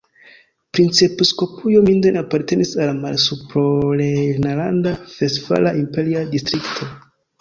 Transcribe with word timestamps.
Princepiskopujo 0.77 1.81
Minden 1.89 2.17
apartenis 2.23 2.71
al 2.79 2.83
la 2.91 2.95
Malsuprorejnlanda-Vestfala 3.03 5.75
Imperia 5.83 6.25
Distrikto. 6.33 6.89